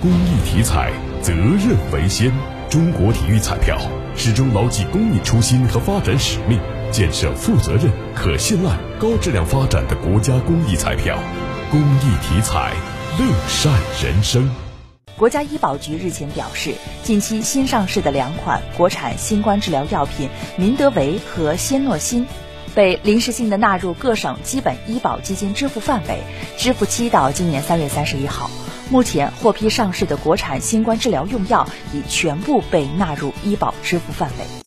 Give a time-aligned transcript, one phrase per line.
[0.00, 2.32] 公益体彩，责任为先。
[2.70, 3.76] 中国体育彩票
[4.14, 6.60] 始终牢记公益初心和发展使命，
[6.92, 11.18] 建设负责任、可信赖、高质量发展的国家公益彩票。
[11.68, 12.74] 公益体彩，
[13.18, 14.48] 乐善人生。
[15.16, 22.24] 国家医保局日前表示，近期新上市的两款国产新冠治疗药品民德维和仙诺欣，
[22.74, 26.20] 被临时性的纳入各省基本医保基金支付范围，
[26.56, 28.50] 支付期到今年三月三十一号。
[28.90, 34.48] 目前获批上市的国产新冠治疗用药已全部被纳入医保支付范围。